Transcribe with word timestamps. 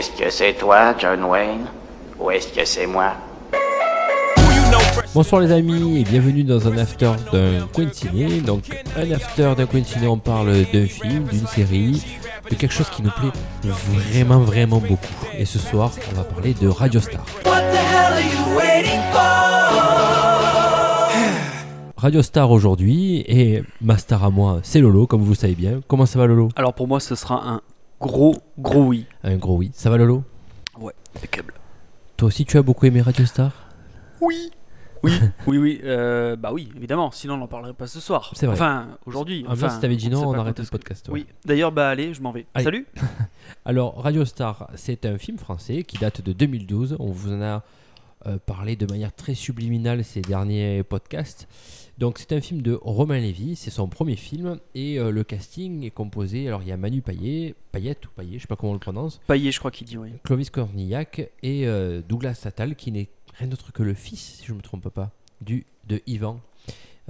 Est-ce 0.00 0.12
que 0.12 0.30
c'est 0.30 0.54
toi, 0.54 0.94
John 0.98 1.22
Wayne 1.24 1.66
Ou 2.18 2.30
est-ce 2.30 2.48
que 2.48 2.64
c'est 2.64 2.86
moi? 2.86 3.12
Bonsoir 5.14 5.42
les 5.42 5.52
amis 5.52 6.00
et 6.00 6.04
bienvenue 6.04 6.42
dans 6.42 6.66
un 6.66 6.78
after 6.78 7.12
d'un 7.30 7.66
coin 7.66 7.86
ciné. 7.92 8.40
Donc 8.40 8.62
un 8.96 9.10
after 9.10 9.52
d'un 9.54 9.66
coin 9.66 9.84
ciné, 9.84 10.06
on 10.06 10.16
parle 10.16 10.64
d'un 10.72 10.86
film, 10.86 11.24
d'une 11.24 11.46
série, 11.46 12.02
de 12.50 12.54
quelque 12.54 12.72
chose 12.72 12.88
qui 12.88 13.02
nous 13.02 13.10
plaît 13.10 13.28
vraiment 13.62 14.38
vraiment 14.38 14.78
beaucoup. 14.78 15.26
Et 15.36 15.44
ce 15.44 15.58
soir, 15.58 15.92
on 16.10 16.16
va 16.16 16.24
parler 16.24 16.54
de 16.54 16.68
Radio 16.68 16.98
Star. 16.98 17.26
Radio 21.98 22.22
Star 22.22 22.50
aujourd'hui 22.50 23.22
et 23.28 23.62
ma 23.82 23.98
star 23.98 24.24
à 24.24 24.30
moi, 24.30 24.60
c'est 24.62 24.80
Lolo, 24.80 25.06
comme 25.06 25.20
vous 25.20 25.32
le 25.32 25.36
savez 25.36 25.54
bien. 25.54 25.82
Comment 25.86 26.06
ça 26.06 26.18
va 26.18 26.24
Lolo? 26.24 26.48
Alors 26.56 26.72
pour 26.72 26.88
moi, 26.88 27.00
ce 27.00 27.14
sera 27.14 27.46
un 27.46 27.60
gros, 28.00 28.36
gros 28.58 28.84
oui. 28.84 29.06
Un 29.22 29.36
gros 29.36 29.56
oui. 29.56 29.70
Ça 29.74 29.90
va 29.90 29.96
Lolo? 29.96 30.24
Ouais, 30.78 30.92
impeccable. 31.16 31.54
Toi 32.16 32.28
aussi, 32.28 32.44
tu 32.44 32.58
as 32.58 32.62
beaucoup 32.62 32.86
aimé 32.86 33.00
Radio 33.02 33.24
Star? 33.26 33.52
Oui. 34.20 34.50
Oui, 35.02 35.12
oui, 35.46 35.56
oui. 35.58 35.80
euh, 35.84 36.36
bah 36.36 36.50
oui, 36.52 36.68
évidemment. 36.76 37.10
Sinon, 37.10 37.34
on 37.34 37.38
n'en 37.38 37.46
parlerait 37.46 37.72
pas 37.72 37.86
ce 37.86 38.00
soir. 38.00 38.32
C'est 38.34 38.44
vrai. 38.46 38.54
Enfin, 38.54 38.98
aujourd'hui. 39.06 39.42
Fait, 39.44 39.48
Enfin, 39.50 39.70
si 39.70 39.80
t'avais 39.80 39.96
dit 39.96 40.08
on 40.08 40.10
non, 40.10 40.28
on 40.28 40.32
pas 40.34 40.40
arrête 40.40 40.58
le 40.58 40.66
podcast. 40.66 41.08
ouais. 41.08 41.14
Oui. 41.20 41.26
D'ailleurs, 41.46 41.72
bah 41.72 41.88
allez, 41.88 42.12
je 42.12 42.20
m'en 42.20 42.32
vais. 42.32 42.46
Allez. 42.54 42.64
Salut. 42.64 42.86
Alors, 43.64 44.02
Radio 44.02 44.24
Star, 44.26 44.70
c'est 44.74 45.06
un 45.06 45.16
film 45.16 45.38
français 45.38 45.84
qui 45.84 45.96
date 45.98 46.20
de 46.20 46.32
2012. 46.34 46.96
On 46.98 47.10
vous 47.10 47.32
en 47.32 47.40
a 47.40 47.62
euh, 48.26 48.36
parlé 48.44 48.76
de 48.76 48.84
manière 48.84 49.14
très 49.14 49.32
subliminale 49.34 50.04
ces 50.04 50.20
derniers 50.20 50.82
podcasts. 50.82 51.48
Donc, 52.00 52.18
c'est 52.18 52.32
un 52.32 52.40
film 52.40 52.62
de 52.62 52.72
Romain 52.80 53.18
Lévy, 53.20 53.54
c'est 53.56 53.70
son 53.70 53.86
premier 53.86 54.16
film. 54.16 54.58
Et 54.74 54.98
euh, 54.98 55.10
le 55.10 55.22
casting 55.22 55.84
est 55.84 55.90
composé. 55.90 56.48
Alors, 56.48 56.62
il 56.62 56.68
y 56.68 56.72
a 56.72 56.76
Manu 56.78 57.02
Payet, 57.02 57.54
Payette 57.72 58.06
ou 58.06 58.08
Payet, 58.16 58.38
je 58.38 58.42
sais 58.42 58.46
pas 58.48 58.56
comment 58.56 58.70
on 58.72 58.74
le 58.74 58.80
prononce, 58.80 59.20
Payet, 59.26 59.52
je 59.52 59.58
crois 59.58 59.70
qu'il 59.70 59.86
dit 59.86 59.98
oui. 59.98 60.08
Clovis 60.24 60.48
Cornillac 60.50 61.30
et 61.42 61.66
euh, 61.68 62.00
Douglas 62.08 62.40
Attal, 62.46 62.74
qui 62.74 62.90
n'est 62.90 63.08
rien 63.38 63.48
d'autre 63.48 63.70
que 63.72 63.82
le 63.82 63.92
fils, 63.94 64.38
si 64.38 64.46
je 64.46 64.52
ne 64.52 64.56
me 64.56 64.62
trompe 64.62 64.88
pas, 64.88 65.10
du, 65.42 65.66
de 65.88 66.00
Yvan. 66.06 66.40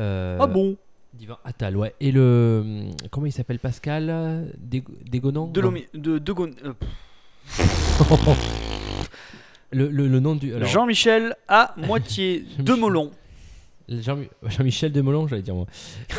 Euh, 0.00 0.39
ah 0.41 0.47
bon? 0.48 0.77
D'Yvan 1.15 1.39
Attal, 1.45 1.77
ouais. 1.77 1.95
Et 2.00 2.11
le. 2.12 2.61
hum, 2.65 2.91
Comment 3.11 3.27
il 3.27 3.33
s'appelle 3.33 3.59
Pascal 3.61 4.53
Dég- 4.59 4.84
De 5.09 5.61
l'homi- 5.61 5.87
de, 5.95 6.19
de 6.19 6.33
Gon- 6.33 6.50
euh, 6.65 6.72
pff, 6.72 8.00
le, 9.72 9.89
le, 9.89 10.09
le 10.09 10.20
nom 10.20 10.34
du. 10.37 10.55
alors, 10.55 10.69
Jean-Michel 10.69 11.34
à 11.48 11.75
moitié 11.87 12.45
de 12.59 12.67
Jean-Michel. 12.67 13.11
Jean-Michel 13.91 14.93
Desmolons, 14.93 15.27
j'allais 15.27 15.43
dire 15.43 15.55
moi. 15.55 15.67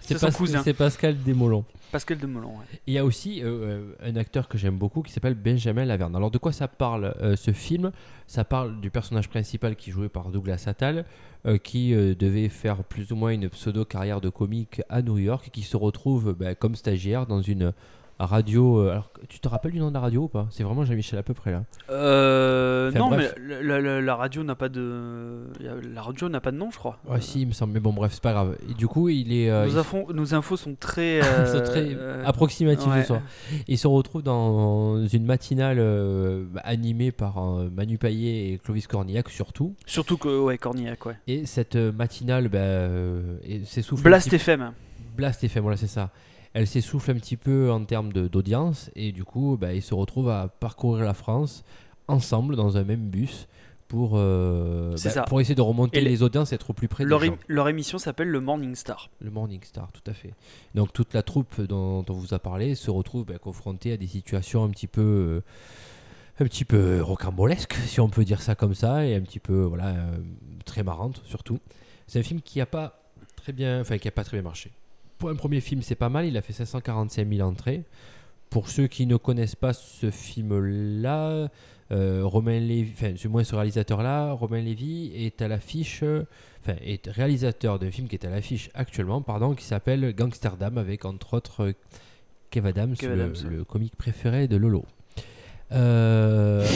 C'est 0.00 0.18
Pas-. 0.18 0.30
C'est 0.30 0.74
Pascal 0.74 1.16
Desmolons. 1.18 1.64
Pascal 1.94 2.18
de 2.18 2.26
Molon. 2.26 2.48
ouais. 2.48 2.64
Il 2.88 2.94
y 2.94 2.98
a 2.98 3.04
aussi 3.04 3.40
euh, 3.40 3.46
euh, 3.46 3.92
un 4.02 4.16
acteur 4.16 4.48
que 4.48 4.58
j'aime 4.58 4.76
beaucoup 4.76 5.02
qui 5.02 5.12
s'appelle 5.12 5.34
Benjamin 5.36 5.84
Laverne. 5.84 6.16
Alors 6.16 6.32
de 6.32 6.38
quoi 6.38 6.50
ça 6.50 6.66
parle 6.66 7.14
euh, 7.20 7.36
ce 7.36 7.52
film? 7.52 7.92
Ça 8.26 8.42
parle 8.42 8.80
du 8.80 8.90
personnage 8.90 9.28
principal 9.28 9.76
qui 9.76 9.90
est 9.90 9.92
joué 9.92 10.08
par 10.08 10.30
Douglas 10.30 10.64
Attal, 10.66 11.04
euh, 11.46 11.56
qui 11.56 11.92
devait 11.92 12.48
faire 12.48 12.82
plus 12.82 13.12
ou 13.12 13.14
moins 13.16 13.30
une 13.30 13.48
pseudo 13.48 13.84
carrière 13.84 14.20
de 14.20 14.28
comique 14.28 14.82
à 14.88 15.02
New 15.02 15.18
York, 15.18 15.46
et 15.46 15.50
qui 15.52 15.62
se 15.62 15.76
retrouve 15.76 16.34
bah, 16.34 16.56
comme 16.56 16.74
stagiaire 16.74 17.26
dans 17.26 17.42
une 17.42 17.72
radio. 18.18 18.78
euh, 18.80 18.90
alors 18.92 19.10
tu 19.28 19.40
te 19.40 19.48
rappelles 19.48 19.72
du 19.72 19.78
nom 19.80 19.88
de 19.88 19.94
la 19.94 20.00
radio 20.00 20.22
ou 20.22 20.28
pas? 20.28 20.46
C'est 20.50 20.62
vraiment 20.62 20.84
Jean-Michel 20.84 21.18
à 21.18 21.22
peu 21.22 21.34
près 21.34 21.50
là. 21.52 21.64
Euh, 21.90 22.90
Enfin, 22.90 22.98
non, 22.98 23.08
bref. 23.08 23.34
mais 23.40 23.62
la, 23.62 23.80
la- 23.80 24.00
la 24.00 24.14
radio 24.14 24.42
n'a 24.44 24.54
pas 24.54 24.68
de. 24.68 25.44
La 25.94 26.02
radio 26.02 26.28
n'a 26.28 26.40
pas 26.40 26.50
de 26.52 26.56
nom, 26.56 26.70
je 26.70 26.76
crois. 26.78 26.98
Ouais, 27.08 27.20
si, 27.20 27.42
il 27.42 27.48
me 27.48 27.52
semble. 27.52 27.72
Mais 27.72 27.80
bon, 27.80 27.92
bref, 27.92 28.12
c'est 28.12 28.22
pas 28.22 28.32
grave. 28.32 28.56
Et 28.70 28.74
du 28.74 28.86
coup, 28.86 29.08
il 29.08 29.32
est. 29.32 29.50
euh, 29.50 29.64
nos, 29.66 29.72
il- 29.72 29.78
infos, 29.78 30.12
nos 30.12 30.34
infos 30.34 30.56
sont 30.56 30.74
très. 30.78 31.20
sont 31.46 31.62
très 31.62 31.96
approximatifs 32.24 32.86
ouais. 32.92 33.00
ce 33.02 33.06
soir. 33.08 33.20
Il 33.68 33.78
se 33.78 33.86
retrouve 33.86 34.22
dans 34.22 35.04
une 35.06 35.24
matinale 35.24 35.82
animée 36.62 37.10
par 37.12 37.42
Manu 37.74 37.98
Payet 37.98 38.52
et 38.52 38.58
Clovis 38.58 38.86
Cornillac 38.86 39.28
surtout. 39.30 39.74
Surtout 39.86 40.16
que, 40.18 40.40
ouais, 40.40 40.58
Cornillac, 40.58 41.04
ouais. 41.06 41.16
Et 41.26 41.46
cette 41.46 41.76
matinale 41.76 42.48
bah, 42.48 42.88
s'essouffle. 43.64 44.02
Blast 44.02 44.28
petit- 44.28 44.36
FM. 44.36 44.72
Blast 45.16 45.42
FM, 45.44 45.62
voilà, 45.62 45.76
c'est 45.76 45.86
ça. 45.86 46.10
Elle 46.54 46.66
s'essouffle 46.66 47.10
un 47.10 47.14
petit 47.16 47.36
peu 47.36 47.70
en 47.70 47.84
termes 47.84 48.12
d'audience 48.12 48.90
et 48.96 49.12
du 49.12 49.24
coup, 49.24 49.56
bah, 49.60 49.74
ils 49.74 49.82
se 49.82 49.92
retrouvent 49.94 50.30
à 50.30 50.48
parcourir 50.48 51.04
la 51.04 51.14
France 51.14 51.64
ensemble 52.08 52.54
dans 52.56 52.76
un 52.76 52.84
même 52.84 53.08
bus 53.08 53.48
pour, 53.88 54.12
euh, 54.14 54.92
bah, 54.92 54.96
ça. 54.96 55.22
pour 55.22 55.40
essayer 55.40 55.54
de 55.56 55.60
remonter 55.60 55.98
Et 55.98 56.00
les- 56.00 56.10
les 56.10 56.22
audiences, 56.22 56.52
être 56.52 56.70
au 56.70 56.72
plus 56.72 56.88
près 56.88 57.04
Leur, 57.04 57.20
des 57.20 57.26
gens. 57.26 57.38
leur 57.48 57.68
émission 57.68 57.98
s'appelle 57.98 58.28
le 58.28 58.40
Morning 58.40 58.74
Star. 58.74 59.10
Le 59.20 59.30
Morning 59.30 59.60
Star, 59.62 59.90
tout 59.92 60.08
à 60.10 60.14
fait. 60.14 60.32
Donc 60.74 60.92
toute 60.92 61.12
la 61.12 61.22
troupe 61.22 61.60
dont, 61.60 62.02
dont 62.02 62.14
on 62.14 62.18
vous 62.18 62.34
a 62.34 62.38
parlé 62.38 62.74
se 62.76 62.90
retrouve 62.90 63.24
bah, 63.26 63.38
confrontée 63.38 63.92
à 63.92 63.96
des 63.96 64.06
situations 64.06 64.64
un 64.64 64.70
petit 64.70 64.86
peu, 64.86 65.00
euh, 65.02 65.42
un 66.40 66.44
petit 66.46 66.64
peu 66.64 67.02
rocambolesques, 67.02 67.74
si 67.86 68.00
on 68.00 68.08
peut 68.08 68.24
dire 68.24 68.42
ça 68.42 68.54
comme 68.54 68.74
ça, 68.74 69.04
et 69.06 69.14
un 69.16 69.20
petit 69.20 69.40
peu 69.40 69.62
voilà 69.62 69.88
euh, 69.88 70.16
très 70.64 70.82
marrante 70.84 71.20
surtout. 71.24 71.58
C'est 72.06 72.20
un 72.20 72.22
film 72.22 72.40
qui 72.40 72.60
a 72.60 72.66
pas 72.66 73.00
très 73.36 73.52
bien, 73.52 73.80
enfin 73.80 73.98
qui 73.98 74.08
a 74.08 74.12
pas 74.12 74.24
très 74.24 74.36
bien 74.36 74.42
marché. 74.44 74.70
Pour 75.24 75.30
un 75.30 75.36
premier 75.36 75.62
film, 75.62 75.80
c'est 75.80 75.94
pas 75.94 76.10
mal. 76.10 76.26
Il 76.26 76.36
a 76.36 76.42
fait 76.42 76.52
545 76.52 77.26
000 77.26 77.48
entrées. 77.48 77.84
Pour 78.50 78.68
ceux 78.68 78.88
qui 78.88 79.06
ne 79.06 79.16
connaissent 79.16 79.56
pas 79.56 79.72
ce 79.72 80.10
film-là, 80.10 81.48
euh, 81.92 82.20
Romain 82.26 82.60
Lévy, 82.60 82.92
enfin, 82.92 83.12
du 83.12 83.28
moins 83.28 83.42
ce 83.42 83.54
réalisateur-là, 83.54 84.32
Romain 84.32 84.60
Lévy 84.60 85.12
est 85.14 85.40
à 85.40 85.48
l'affiche, 85.48 86.04
enfin, 86.60 86.76
est 86.84 87.06
réalisateur 87.06 87.78
d'un 87.78 87.90
film 87.90 88.06
qui 88.06 88.16
est 88.16 88.26
à 88.26 88.28
l'affiche 88.28 88.68
actuellement, 88.74 89.22
pardon, 89.22 89.54
qui 89.54 89.64
s'appelle 89.64 90.14
Gangsterdam, 90.14 90.76
avec 90.76 91.06
entre 91.06 91.32
autres 91.32 91.72
Kev 92.50 92.68
Adams, 92.68 92.94
Kev 92.94 93.32
le 93.48 93.64
comique 93.64 93.96
préféré 93.96 94.46
de 94.46 94.56
Lolo. 94.56 94.84
Euh... 95.72 96.68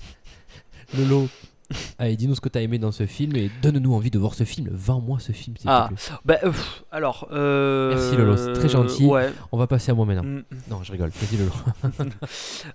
Lolo, 0.96 1.28
allez, 1.98 2.16
dis-nous 2.16 2.34
ce 2.34 2.40
que 2.40 2.48
tu 2.48 2.58
as 2.58 2.62
aimé 2.62 2.78
dans 2.78 2.92
ce 2.92 3.06
film 3.06 3.34
et 3.36 3.50
donne-nous 3.62 3.92
envie 3.94 4.10
de 4.10 4.18
voir 4.18 4.34
ce 4.34 4.44
film. 4.44 4.68
Vends-moi 4.72 5.18
ce 5.18 5.32
film, 5.32 5.56
s'il 5.56 5.68
Ah. 5.68 5.88
te 5.90 5.94
plaît. 5.94 6.16
Bah, 6.24 6.38
euh, 6.44 6.52
alors. 6.92 7.28
euh, 7.32 7.90
Merci, 7.94 8.16
Lolo, 8.16 8.36
c'est 8.36 8.52
très 8.52 8.68
gentil. 8.68 9.06
Ouais. 9.06 9.32
On 9.52 9.58
va 9.58 9.66
passer 9.66 9.90
à 9.90 9.94
moi 9.94 10.06
maintenant. 10.06 10.22
Mm. 10.24 10.42
Non, 10.70 10.82
je 10.82 10.92
rigole. 10.92 11.10
Vas-y, 11.10 11.38
Lolo. 11.38 11.52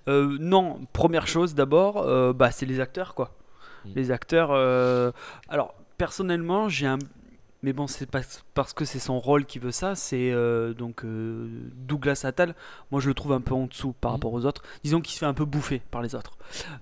Euh, 0.08 0.38
non, 0.40 0.80
première 0.94 1.28
chose 1.28 1.56
d'abord, 1.56 1.98
euh, 1.98 2.34
bah, 2.34 2.52
c'est 2.52 2.66
les 2.66 2.80
acteurs, 2.80 3.14
quoi. 3.16 3.32
Mm. 3.86 3.90
Les 3.96 4.12
acteurs. 4.12 4.52
Alors, 5.50 5.74
personnellement, 5.98 6.70
j'ai 6.70 6.88
un. 6.88 7.00
Mais 7.64 7.74
bon, 7.74 7.86
c'est 7.86 8.10
pas 8.10 8.22
parce 8.56 8.74
que 8.74 8.86
c'est 8.86 8.98
son 8.98 9.20
rôle 9.20 9.46
qui 9.46 9.60
veut 9.60 9.72
ça. 9.72 9.94
C'est 9.96 10.34
donc 10.78 11.04
Douglas 11.06 12.22
Attal. 12.24 12.56
Moi, 12.92 13.02
je 13.02 13.08
le 13.08 13.14
trouve 13.14 13.34
un 13.34 13.42
peu 13.42 13.54
en 13.54 13.68
dessous 13.68 13.94
par 14.02 14.12
Mm. 14.12 14.16
rapport 14.16 14.34
aux 14.34 14.46
autres. 14.46 14.64
Disons 14.84 15.00
qu'il 15.02 15.14
se 15.14 15.20
fait 15.20 15.26
un 15.28 15.34
peu 15.36 15.46
bouffer 15.46 15.82
par 15.92 16.02
les 16.02 16.16
autres. 16.16 16.38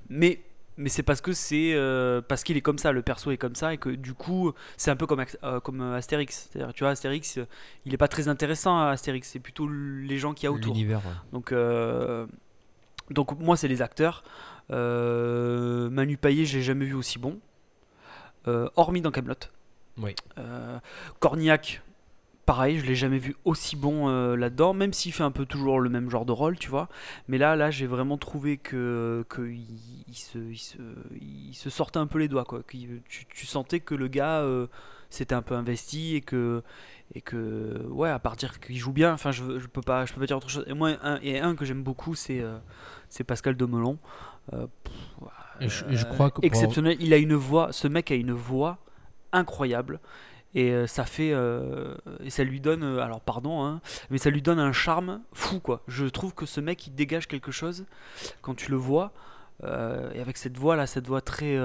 Mais 0.09 0.41
mais 0.79 0.87
c'est 0.87 1.03
parce 1.03 1.19
que 1.19 1.33
c'est 1.33 1.73
euh, 1.73 2.21
parce 2.21 2.43
qu'il 2.43 2.55
est 2.55 2.61
comme 2.61 2.77
ça, 2.77 2.93
le 2.93 3.01
perso 3.01 3.31
est 3.31 3.37
comme 3.37 3.53
ça 3.53 3.73
et 3.73 3.77
que 3.77 3.89
du 3.89 4.13
coup 4.13 4.53
c'est 4.77 4.89
un 4.89 4.95
peu 4.95 5.05
comme 5.05 5.23
euh, 5.43 5.59
comme 5.59 5.81
euh, 5.81 5.97
Astérix. 5.97 6.49
C'est-à-dire, 6.49 6.73
tu 6.73 6.85
vois, 6.85 6.91
Astérix, 6.91 7.37
euh, 7.37 7.45
il 7.85 7.93
est 7.93 7.97
pas 7.97 8.07
très 8.07 8.29
intéressant. 8.29 8.79
Astérix, 8.87 9.27
c'est 9.27 9.39
plutôt 9.39 9.67
les 9.67 10.17
gens 10.17 10.33
qu'il 10.33 10.45
y 10.45 10.47
a 10.47 10.51
autour. 10.53 10.73
L'univers. 10.73 11.01
ouais. 11.05 11.13
Donc, 11.33 11.53
donc 13.11 13.39
moi, 13.39 13.57
c'est 13.57 13.67
les 13.67 13.81
acteurs. 13.81 14.23
Manu 14.69 16.17
Payet, 16.17 16.45
j'ai 16.45 16.61
jamais 16.61 16.85
vu 16.85 16.93
aussi 16.93 17.19
bon. 17.19 17.39
Hormis 18.45 19.01
dans 19.01 19.11
Camelot. 19.11 19.35
Oui. 19.97 20.15
Cornillac, 21.19 21.81
pareil, 22.49 22.79
je 22.79 22.85
l'ai 22.87 22.95
jamais 22.95 23.19
vu 23.19 23.35
aussi 23.45 23.75
bon 23.75 24.09
euh, 24.09 24.35
là-dedans, 24.35 24.73
même 24.73 24.91
s'il 24.91 25.13
fait 25.13 25.21
un 25.23 25.29
peu 25.29 25.45
toujours 25.45 25.79
le 25.79 25.89
même 25.89 26.09
genre 26.09 26.25
de 26.25 26.31
rôle, 26.31 26.57
tu 26.57 26.67
vois. 26.69 26.89
Mais 27.27 27.37
là, 27.37 27.55
là, 27.55 27.69
j'ai 27.69 27.85
vraiment 27.85 28.17
trouvé 28.17 28.57
que, 28.57 29.23
que 29.29 29.41
il, 29.51 30.15
se, 30.15 30.39
il, 30.39 30.57
se, 30.57 30.77
il 31.21 31.53
se 31.53 31.69
sortait 31.69 31.99
un 31.99 32.07
peu 32.07 32.17
les 32.17 32.27
doigts, 32.27 32.45
quoi. 32.45 32.63
Qu'il- 32.63 33.01
Tu, 33.07 33.25
tu 33.27 33.45
sentais 33.45 33.79
que 33.79 33.93
le 33.93 34.07
gars 34.07 34.39
euh, 34.39 34.65
s'était 35.11 35.35
un 35.35 35.43
peu 35.43 35.53
investi 35.53 36.15
et 36.15 36.21
que 36.21 36.63
et 37.13 37.21
que 37.21 37.83
ouais, 37.87 38.09
à 38.09 38.17
part 38.19 38.35
dire 38.35 38.59
qu'il 38.59 38.77
joue 38.77 38.93
bien, 38.93 39.13
enfin, 39.13 39.31
je, 39.31 39.59
je 39.59 39.67
peux 39.67 39.81
pas, 39.81 40.05
je 40.05 40.13
peux 40.13 40.19
pas 40.19 40.25
dire 40.27 40.37
autre 40.37 40.49
chose. 40.49 40.65
Et 40.67 40.73
moi, 40.73 40.91
un, 41.03 41.19
et 41.21 41.39
un 41.39 41.55
que 41.55 41.65
j'aime 41.65 41.83
beaucoup, 41.83 42.15
c'est 42.15 42.41
euh, 42.41 42.57
c'est 43.09 43.23
Pascal 43.23 43.55
Demelon. 43.57 43.99
Euh, 44.53 44.65
pff, 44.83 44.93
Et 45.61 45.69
je, 45.69 46.05
crois 46.05 46.29
que. 46.31 46.35
pour- 46.35 46.45
exceptionnel. 46.45 46.97
Il 46.99 47.13
a 47.13 47.17
une 47.17 47.35
voix, 47.35 47.71
ce 47.73 47.87
mec 47.87 48.09
a 48.11 48.15
une 48.15 48.31
voix 48.33 48.79
incroyable. 49.31 49.99
Et 50.55 50.71
euh, 50.71 50.87
ça 50.87 51.05
fait. 51.05 51.31
euh, 51.31 51.95
et 52.23 52.29
ça 52.29 52.43
lui 52.43 52.59
donne. 52.59 52.83
euh, 52.83 53.01
alors, 53.01 53.21
pardon, 53.21 53.63
hein, 53.63 53.81
mais 54.09 54.17
ça 54.17 54.29
lui 54.29 54.41
donne 54.41 54.59
un 54.59 54.71
charme 54.73 55.21
fou, 55.33 55.59
quoi. 55.59 55.81
Je 55.87 56.05
trouve 56.05 56.33
que 56.33 56.45
ce 56.45 56.59
mec, 56.59 56.87
il 56.87 56.95
dégage 56.95 57.27
quelque 57.27 57.51
chose 57.51 57.85
quand 58.41 58.55
tu 58.55 58.71
le 58.71 58.77
vois. 58.77 59.11
et 59.63 60.19
avec 60.21 60.37
cette 60.37 60.57
voix 60.57 60.75
là, 60.75 60.87
cette 60.87 61.07
voix 61.07 61.21
très. 61.21 61.55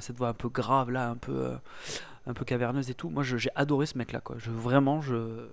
cette 0.00 0.16
voix 0.18 0.28
un 0.28 0.34
peu 0.34 0.48
grave 0.48 0.90
là, 0.90 1.10
un 1.10 1.16
peu. 1.16 1.50
un 2.26 2.34
peu 2.34 2.44
caverneuse 2.44 2.90
et 2.90 2.94
tout. 2.94 3.10
Moi, 3.10 3.22
j'ai 3.24 3.50
adoré 3.56 3.86
ce 3.86 3.98
mec 3.98 4.12
là, 4.12 4.20
quoi. 4.20 4.36
Vraiment, 4.38 5.00
je. 5.00 5.46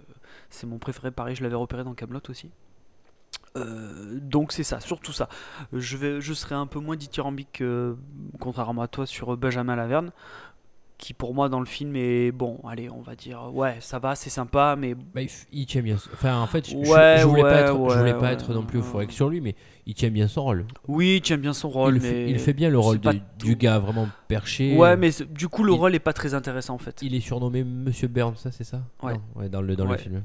C'est 0.50 0.68
mon 0.68 0.78
préféré, 0.78 1.12
pareil, 1.12 1.36
je 1.36 1.44
l'avais 1.44 1.56
repéré 1.56 1.84
dans 1.84 1.94
Camelot 1.94 2.22
aussi. 2.30 2.52
Donc 3.56 4.52
c'est 4.52 4.64
ça, 4.64 4.80
surtout 4.80 5.12
ça. 5.12 5.30
Je, 5.74 5.98
vais, 5.98 6.22
je 6.22 6.34
serai 6.34 6.54
un 6.54 6.68
peu 6.68 6.80
moins 6.80 6.96
dithyrambique, 6.96 7.64
contrairement 8.40 8.84
à 8.84 8.88
toi, 8.88 9.08
sur 9.08 9.36
Benjamin 9.36 9.76
Laverne. 9.76 10.12
Qui 10.98 11.14
pour 11.14 11.34
moi 11.36 11.48
dans 11.48 11.60
le 11.60 11.66
film 11.68 11.96
est 11.96 12.32
bon. 12.32 12.60
Allez, 12.68 12.90
on 12.90 13.02
va 13.02 13.16
dire 13.16 13.54
ouais, 13.54 13.78
ça 13.82 14.00
va, 14.00 14.16
c'est 14.16 14.30
sympa, 14.32 14.76
mais 14.78 14.96
Bah, 14.96 15.22
il, 15.52 15.66
tient 15.68 15.82
bien. 15.84 15.96
Enfin, 16.14 16.40
en 16.40 16.48
fait, 16.48 16.70
je, 16.70 16.76
Ouais, 16.76 17.18
je 17.20 17.26
voulais 17.28 17.42
pas 17.44 17.50
ouais, 17.50 17.60
être, 17.62 17.90
je 17.92 17.98
voulais 18.00 18.14
ouais, 18.14 18.20
pas 18.20 18.26
ouais. 18.28 18.34
être 18.34 18.54
non 18.54 18.64
plus 18.64 18.80
euphorique 18.80 19.12
sur 19.12 19.30
lui, 19.30 19.40
mais 19.40 19.54
il 19.86 19.94
tient 19.94 20.10
bien 20.10 20.28
son 20.28 20.44
rôle. 20.44 20.66
oui, 20.88 21.18
il 21.18 21.22
tient 21.22 21.38
bien 21.38 21.54
son 21.54 21.70
rôle, 21.70 21.98
il, 21.98 22.02
mais 22.02 22.10
fait, 22.10 22.30
il 22.32 22.40
fait 22.40 22.54
bien 22.54 22.70
le 22.70 22.80
rôle 22.80 23.00
de- 23.00 23.20
du 23.38 23.56
gars 23.56 23.78
vraiment 23.80 24.08
perché. 24.28 24.76
Ouais, 24.76 24.98
mais 24.98 25.12
du 25.30 25.48
coup 25.48 25.64
le 25.64 25.72
il- 25.74 25.76
rôle 25.78 25.94
est 25.96 26.00
pas 26.00 26.14
très 26.14 26.34
intéressant 26.34 26.74
en 26.74 26.80
fait. 26.80 26.98
Il 27.04 27.14
est 27.14 27.20
surnommé 27.20 27.64
Monsieur 27.64 28.08
Burns, 28.08 28.36
ça 28.38 28.52
c'est 28.52 28.64
ça? 28.64 28.82
Ouais. 29.04 29.14
Non, 29.14 29.48
dans 29.50 29.62
le 29.62 29.76
dans 29.76 29.86
le 29.86 29.98
film. 29.98 30.24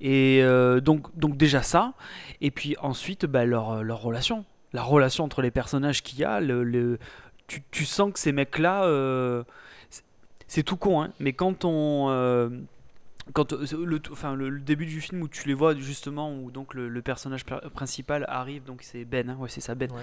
Et 0.00 0.40
euh, 0.42 0.80
donc, 0.80 1.14
donc 1.18 1.36
déjà 1.36 1.60
ça, 1.62 1.92
et 2.40 2.50
puis 2.50 2.74
ensuite 2.80 3.26
bah, 3.26 3.44
leur, 3.44 3.82
leur 3.84 4.00
relation, 4.00 4.44
la 4.72 4.82
relation 4.82 5.24
entre 5.24 5.42
les 5.42 5.50
personnages 5.50 6.02
qu'il 6.02 6.18
y 6.18 6.24
a, 6.24 6.40
le, 6.40 6.64
le- 6.64 6.98
tu, 7.48 7.62
tu 7.70 7.84
sens 7.84 8.12
que 8.12 8.18
ces 8.18 8.32
mecs-là, 8.32 8.84
euh, 8.84 9.44
c'est- 10.48 10.62
tout 10.62 10.76
con, 10.76 11.02
hein, 11.02 11.12
mais 11.20 11.32
quand 11.32 11.64
on... 11.64 12.08
euh, 12.10 12.48
quand 13.32 13.52
euh, 13.52 13.66
le, 13.84 14.00
enfin, 14.12 14.36
le, 14.36 14.48
le 14.48 14.60
début 14.60 14.86
du 14.86 15.00
film 15.00 15.20
où 15.20 15.26
tu 15.26 15.48
les 15.48 15.54
vois 15.54 15.74
justement 15.74 16.32
où 16.32 16.52
donc 16.52 16.74
le, 16.74 16.88
le 16.88 17.02
personnage 17.02 17.44
per- 17.44 17.58
principal 17.74 18.24
arrive 18.28 18.62
donc 18.62 18.82
c'est 18.84 19.04
Ben 19.04 19.28
hein, 19.28 19.36
ouais 19.40 19.48
c'est 19.48 19.60
ça 19.60 19.74
Ben. 19.74 19.90
Ouais. 19.90 20.02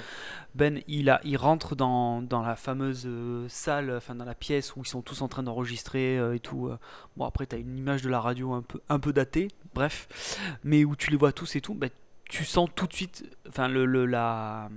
Ben 0.55 0.81
il 0.89 1.09
a 1.09 1.21
il 1.23 1.37
rentre 1.37 1.73
dans, 1.77 2.21
dans 2.21 2.41
la 2.41 2.57
fameuse 2.57 3.03
euh, 3.05 3.45
salle 3.47 3.93
enfin 3.95 4.13
dans 4.13 4.25
la 4.25 4.35
pièce 4.35 4.75
où 4.75 4.81
ils 4.81 4.87
sont 4.87 5.01
tous 5.01 5.21
en 5.21 5.29
train 5.29 5.41
d'enregistrer 5.41 6.17
euh, 6.19 6.35
et 6.35 6.41
tout 6.41 6.69
bon 7.15 7.23
après 7.23 7.45
tu 7.47 7.55
as 7.55 7.59
une 7.59 7.77
image 7.77 8.01
de 8.01 8.09
la 8.09 8.19
radio 8.19 8.51
un 8.51 8.61
peu 8.61 8.81
un 8.89 8.99
peu 8.99 9.13
datée 9.13 9.47
bref 9.73 10.57
mais 10.65 10.83
où 10.83 10.97
tu 10.97 11.09
les 11.09 11.15
vois 11.15 11.31
tous 11.31 11.55
et 11.55 11.61
tout 11.61 11.75
bah, 11.75 11.87
tu 12.29 12.43
sens 12.43 12.67
tout 12.75 12.87
de 12.87 12.93
suite 12.93 13.23
enfin 13.47 13.69
le, 13.69 13.85
le- 13.85 14.05
la 14.05 14.67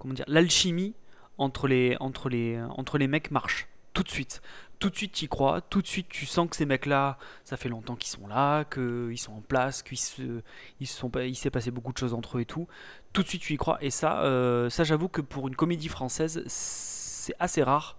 comment 0.00 0.12
dire 0.12 0.24
l'alchimie 0.26 0.94
entre 1.38 1.68
les 1.68 1.96
entre 2.00 2.28
les 2.28 2.60
entre 2.76 2.98
les 2.98 3.06
mecs 3.06 3.30
marche 3.30 3.67
tout 3.98 4.04
de 4.04 4.10
suite. 4.10 4.42
Tout 4.78 4.90
de 4.90 4.96
suite 4.96 5.10
tu 5.10 5.24
y 5.24 5.28
crois. 5.28 5.60
Tout 5.60 5.82
de 5.82 5.86
suite 5.88 6.08
tu 6.08 6.24
sens 6.24 6.48
que 6.48 6.54
ces 6.54 6.66
mecs 6.66 6.86
là 6.86 7.18
ça 7.44 7.56
fait 7.56 7.68
longtemps 7.68 7.96
qu'ils 7.96 8.10
sont 8.10 8.28
là 8.28 8.62
qu'ils 8.62 9.18
sont 9.18 9.32
en 9.32 9.40
place 9.40 9.82
qu'ils 9.82 9.98
se 9.98 10.40
s'est 11.34 11.50
passé 11.50 11.72
beaucoup 11.72 11.92
de 11.92 11.98
choses 11.98 12.14
entre 12.14 12.38
eux 12.38 12.42
et 12.42 12.44
tout. 12.44 12.68
Tout 13.12 13.24
de 13.24 13.28
suite 13.28 13.42
tu 13.42 13.54
y 13.54 13.56
crois. 13.56 13.78
Et 13.80 13.90
ça 13.90 14.22
euh, 14.22 14.70
ça 14.70 14.84
j'avoue 14.84 15.08
que 15.08 15.20
pour 15.20 15.48
une 15.48 15.56
comédie 15.56 15.88
française 15.88 16.44
c'est 16.46 17.34
assez 17.40 17.64
rare. 17.64 17.96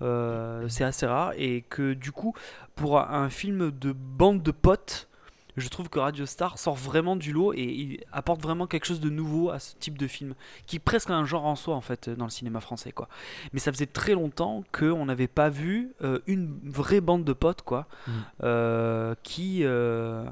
Euh, 0.00 0.68
c'est 0.68 0.84
assez 0.84 1.06
rare. 1.06 1.32
Et 1.36 1.62
que 1.62 1.92
du 1.92 2.12
coup 2.12 2.34
pour 2.76 3.00
un 3.00 3.30
film 3.30 3.72
de 3.72 3.90
bande 3.90 4.44
de 4.44 4.52
potes 4.52 5.08
je 5.56 5.68
trouve 5.68 5.88
que 5.90 5.98
Radio 5.98 6.24
Star 6.26 6.58
sort 6.58 6.76
vraiment 6.76 7.14
du 7.16 7.32
lot 7.32 7.52
et 7.52 7.62
il 7.64 8.00
apporte 8.12 8.40
vraiment 8.40 8.66
quelque 8.66 8.86
chose 8.86 9.00
de 9.00 9.10
nouveau 9.10 9.50
à 9.50 9.58
ce 9.58 9.74
type 9.76 9.98
de 9.98 10.06
film, 10.06 10.34
qui 10.66 10.76
est 10.76 10.78
presque 10.78 11.10
un 11.10 11.24
genre 11.24 11.44
en 11.44 11.56
soi 11.56 11.74
en 11.74 11.80
fait 11.82 12.08
dans 12.08 12.24
le 12.24 12.30
cinéma 12.30 12.60
français 12.60 12.92
quoi. 12.92 13.08
Mais 13.52 13.58
ça 13.60 13.70
faisait 13.72 13.86
très 13.86 14.14
longtemps 14.14 14.64
qu'on 14.72 15.04
n'avait 15.06 15.28
pas 15.28 15.50
vu 15.50 15.92
euh, 16.02 16.20
une 16.26 16.58
vraie 16.64 17.00
bande 17.02 17.24
de 17.24 17.32
potes 17.34 17.62
quoi, 17.62 17.86
Mm. 18.06 18.10
euh, 18.44 19.14
qui 19.22 19.60
euh, 19.64 20.24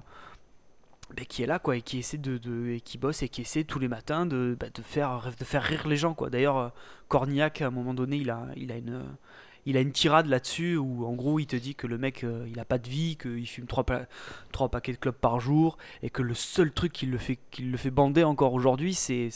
ben, 1.17 1.25
qui 1.27 1.43
est 1.43 1.47
là 1.47 1.59
quoi 1.59 1.77
et 1.77 1.83
qui 1.83 1.99
essaie 1.99 2.19
de, 2.19 2.39
de- 2.39 2.69
et 2.71 2.81
qui 2.81 2.97
bosse 2.97 3.23
et 3.23 3.29
qui 3.29 3.43
essaie 3.43 3.65
tous 3.65 3.79
les 3.81 3.89
matins 3.89 4.27
de, 4.27 4.57
bah, 4.59 4.69
de 4.73 4.81
faire 4.83 5.31
de 5.39 5.45
faire 5.45 5.63
rire 5.63 5.87
les 5.89 5.97
gens 5.97 6.15
quoi. 6.15 6.31
D'ailleurs 6.31 6.73
Cornillac 7.09 7.61
à 7.63 7.67
un 7.67 7.71
moment 7.71 7.95
donné 7.95 8.17
il 8.19 8.31
a 8.31 8.47
il 8.57 8.71
a 8.73 8.77
une 8.77 9.03
il 9.67 9.77
a 9.77 9.81
une 9.81 9.93
tirade 9.93 10.27
là-dessus 10.27 10.77
où 10.77 11.05
en 11.07 11.13
gros 11.13 11.39
il 11.39 11.47
te 11.47 11.57
dit 11.57 11.75
que 11.75 11.87
le 11.87 11.99
mec 11.99 12.25
euh, 12.25 12.47
il 12.51 12.59
a 12.59 12.65
pas 12.65 12.79
de 12.79 12.89
vie, 12.89 13.17
qu'il 13.17 13.47
fume 13.47 13.67
trois, 13.67 13.85
pa- 13.85 14.07
trois 14.53 14.69
paquets 14.69 14.93
de 14.93 14.97
clopes 14.99 15.21
par 15.21 15.39
jour 15.41 15.77
et 16.03 16.11
que 16.11 16.23
le 16.23 16.35
seul 16.35 16.73
truc 16.73 16.93
qui 16.93 17.07
le 17.07 17.19
fait, 17.19 17.39
qui 17.51 17.63
le 17.63 17.77
fait 17.77 17.91
bander 17.91 18.25
encore 18.25 18.55
aujourd'hui 18.55 18.95
c'est 18.95 19.29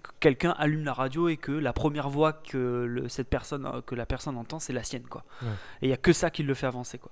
que 0.00 0.10
quelqu'un 0.20 0.54
allume 0.58 0.84
la 0.84 0.92
radio 0.94 1.28
et 1.28 1.36
que 1.36 1.52
la 1.52 1.72
première 1.72 2.08
voix 2.08 2.32
que 2.32 2.84
le- 2.88 3.08
cette 3.08 3.28
personne 3.28 3.66
euh, 3.66 3.80
que 3.82 3.94
la 3.94 4.06
personne 4.06 4.36
entend 4.36 4.58
c'est 4.58 4.72
la 4.72 4.82
sienne 4.82 5.04
quoi. 5.08 5.24
Ouais. 5.42 5.48
Et 5.82 5.86
il 5.86 5.90
y 5.90 5.92
a 5.92 5.96
que 5.98 6.12
ça 6.12 6.30
qui 6.30 6.42
le 6.42 6.54
fait 6.54 6.66
avancer 6.66 6.98
quoi. 6.98 7.10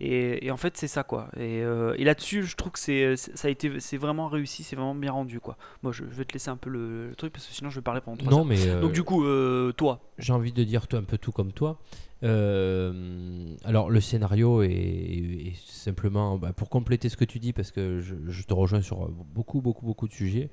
Et, 0.00 0.46
et 0.46 0.50
en 0.50 0.56
fait 0.56 0.76
c'est 0.76 0.88
ça 0.88 1.02
quoi. 1.02 1.28
Et, 1.36 1.62
euh, 1.62 1.94
et 1.98 2.04
là-dessus 2.04 2.44
je 2.44 2.56
trouve 2.56 2.72
que 2.72 2.78
c'est 2.78 3.16
ça 3.16 3.48
a 3.48 3.50
été 3.50 3.80
c'est 3.80 3.96
vraiment 3.96 4.28
réussi, 4.28 4.62
c'est 4.62 4.76
vraiment 4.76 4.94
bien 4.94 5.12
rendu 5.12 5.40
quoi. 5.40 5.56
Moi 5.82 5.92
je, 5.92 6.04
je 6.04 6.14
vais 6.14 6.24
te 6.24 6.32
laisser 6.32 6.50
un 6.50 6.56
peu 6.56 6.70
le, 6.70 7.08
le 7.08 7.14
truc 7.14 7.32
parce 7.32 7.46
que 7.46 7.52
sinon 7.54 7.70
je 7.70 7.76
vais 7.76 7.82
parler 7.82 8.00
pendant 8.00 8.16
trois 8.16 8.30
Non, 8.32 8.38
heures. 8.40 8.44
mais 8.44 8.66
euh, 8.68 8.80
Donc 8.80 8.92
du 8.92 9.02
coup 9.02 9.24
euh, 9.24 9.72
toi 9.72 10.00
j'ai 10.18 10.32
envie 10.32 10.52
de 10.52 10.64
dire 10.64 10.86
toi, 10.88 10.98
un 10.98 11.04
peu 11.04 11.18
tout 11.18 11.32
comme 11.32 11.52
toi. 11.52 11.78
Euh, 12.24 13.54
alors 13.64 13.90
le 13.90 14.00
scénario 14.00 14.62
est, 14.62 14.68
est 14.70 15.56
simplement 15.66 16.38
bah, 16.38 16.52
pour 16.52 16.68
compléter 16.70 17.08
ce 17.08 17.16
que 17.16 17.24
tu 17.24 17.38
dis 17.40 17.52
parce 17.52 17.70
que 17.72 17.98
je, 18.00 18.14
je 18.28 18.42
te 18.44 18.54
rejoins 18.54 18.80
sur 18.80 19.08
beaucoup 19.08 19.60
beaucoup 19.60 19.84
beaucoup 19.84 20.06
de 20.08 20.12
sujets. 20.12 20.48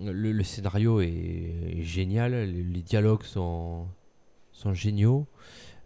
Le, 0.00 0.32
le 0.32 0.42
scénario 0.44 1.00
est, 1.00 1.06
est 1.08 1.82
génial, 1.82 2.32
les, 2.32 2.62
les 2.62 2.82
dialogues 2.82 3.22
sont 3.24 3.86
sont 4.52 4.72
géniaux. 4.72 5.26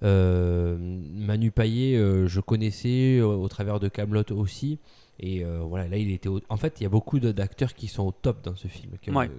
Euh, 0.02 0.76
Manu 0.79 1.50
Payet, 1.50 1.97
euh, 1.97 2.26
je 2.26 2.41
connaissais 2.41 3.19
euh, 3.19 3.26
au 3.26 3.49
travers 3.49 3.81
de 3.81 3.88
Camelot 3.88 4.25
aussi. 4.32 4.79
Et 5.23 5.44
voilà, 5.44 5.87
là, 5.87 5.99
il 5.99 6.11
était. 6.11 6.29
au- 6.31 6.41
En 6.49 6.56
fait, 6.56 6.81
il 6.81 6.85
y 6.85 6.87
a 6.87 6.88
beaucoup 6.88 7.19
d'acteurs 7.20 7.75
qui 7.75 7.88
sont 7.88 8.05
au 8.06 8.12
top 8.12 8.43
dans 8.43 8.56
ce 8.56 8.69
film. 8.69 8.93
que- 9.02 9.11
Ouais. 9.11 9.31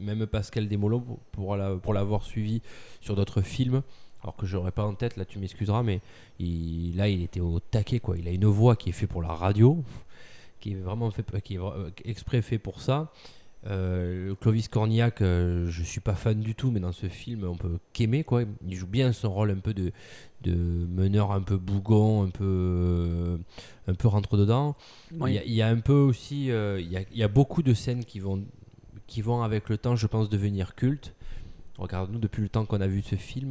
Même 0.00 0.26
Pascal 0.26 0.68
Desmolons, 0.68 1.00
pour, 1.00 1.18
pour 1.32 1.56
la- 1.56 1.76
pour 1.76 1.94
l'avoir 1.94 2.22
suivi 2.24 2.60
sur 3.00 3.14
d'autres 3.16 3.40
films, 3.42 3.82
alors 4.22 4.36
que 4.36 4.46
je 4.46 4.56
n'aurais 4.56 4.72
pas 4.72 4.84
en 4.84 4.94
tête, 4.94 5.16
là, 5.16 5.24
tu 5.24 5.38
m'excuseras, 5.38 5.82
mais 5.84 6.00
il- 6.40 6.96
là, 6.96 7.08
il 7.08 7.22
était 7.22 7.40
au 7.40 7.60
taquet, 7.60 8.00
quoi. 8.00 8.16
Il 8.18 8.26
a 8.26 8.32
une 8.32 8.46
voix 8.46 8.74
qui 8.76 8.88
est 8.90 8.92
faite 8.92 9.08
pour 9.08 9.22
la 9.22 9.28
radio, 9.32 9.82
qui 10.60 10.72
est 10.72 10.76
vraiment 10.76 11.10
fait, 11.12 11.24
qui 11.42 11.54
est 11.54 11.60
exprès 12.04 12.42
fait 12.42 12.58
pour 12.58 12.80
ça. 12.80 13.12
Euh, 13.66 14.34
Clovis 14.40 14.68
Cornillac, 14.68 15.20
euh, 15.20 15.66
je 15.68 15.82
suis 15.82 16.00
pas 16.00 16.14
fan 16.14 16.40
du 16.40 16.54
tout, 16.54 16.70
mais 16.70 16.80
dans 16.80 16.92
ce 16.92 17.08
film, 17.08 17.44
on 17.44 17.56
peut 17.56 17.78
qu'aimer 17.92 18.24
quoi. 18.24 18.42
Il 18.66 18.74
joue 18.74 18.86
bien 18.86 19.12
son 19.12 19.32
rôle 19.32 19.50
un 19.50 19.58
peu 19.58 19.74
de, 19.74 19.90
de 20.42 20.54
meneur 20.54 21.32
un 21.32 21.42
peu 21.42 21.56
bougon, 21.56 22.22
un 22.24 22.30
peu, 22.30 22.44
euh, 22.44 23.36
un 23.88 23.94
peu 23.94 24.08
rentre 24.08 24.36
dedans. 24.36 24.76
Oui. 25.18 25.32
Il, 25.32 25.34
y 25.34 25.38
a, 25.38 25.44
il 25.44 25.52
y 25.52 25.62
a 25.62 25.68
un 25.68 25.80
peu 25.80 25.92
aussi, 25.92 26.50
euh, 26.50 26.80
il, 26.80 26.90
y 26.90 26.96
a, 26.96 27.00
il 27.10 27.18
y 27.18 27.22
a 27.22 27.28
beaucoup 27.28 27.62
de 27.62 27.74
scènes 27.74 28.04
qui 28.04 28.20
vont, 28.20 28.44
qui 29.06 29.22
vont 29.22 29.42
avec 29.42 29.68
le 29.68 29.76
temps, 29.76 29.96
je 29.96 30.06
pense, 30.06 30.28
devenir 30.28 30.74
cultes. 30.74 31.14
Regarde-nous 31.78 32.18
depuis 32.18 32.42
le 32.42 32.48
temps 32.48 32.64
qu'on 32.64 32.80
a 32.80 32.88
vu 32.88 33.02
ce 33.02 33.14
film, 33.14 33.50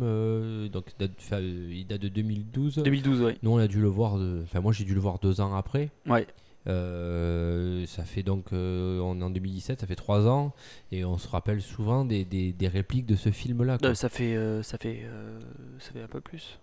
donc 0.70 0.92
il 1.00 1.88
date, 1.88 2.02
de 2.02 2.08
2012. 2.10 2.76
2012 2.84 3.22
ouais. 3.22 3.38
Nous, 3.42 3.52
on 3.52 3.58
a 3.58 3.68
dû 3.68 3.80
le 3.80 3.88
voir, 3.88 4.16
enfin 4.44 4.60
moi 4.60 4.74
j'ai 4.74 4.84
dû 4.84 4.94
le 4.94 5.00
voir 5.00 5.20
deux 5.20 5.40
ans 5.40 5.56
après. 5.56 5.92
Ouais. 6.06 6.28
Euh, 6.68 7.86
ça 7.86 8.04
fait 8.04 8.24
donc, 8.24 8.46
euh, 8.54 9.00
on 9.00 9.20
est 9.20 9.24
en 9.24 9.30
2017, 9.30 9.80
ça 9.82 9.88
fait 9.88 9.96
trois 9.96 10.28
ans, 10.28 10.54
et 10.92 11.06
on 11.06 11.18
se 11.18 11.28
rappelle 11.28 11.62
souvent 11.62 12.04
des, 12.06 12.26
des, 12.26 12.52
des 12.52 12.68
répliques 12.68 13.06
de 13.06 13.16
ce 13.16 13.32
film-là. 13.32 13.78
quoi. 13.78 13.90
Euh, 13.90 13.94
ça 13.94 14.10
fait 14.10 14.36
euh, 14.36 14.62
ça 14.64 14.78
fait 14.78 15.06
ça 15.80 15.92
fait 15.92 16.02
un 16.04 16.08
peu 16.08 16.22
plus. 16.22 16.60